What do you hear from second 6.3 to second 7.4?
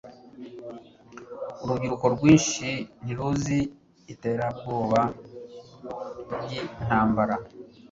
ryintambara.